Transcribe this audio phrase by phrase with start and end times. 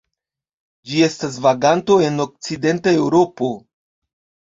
[0.91, 3.51] Ĝi estas vaganto en okcidenta Eŭropo.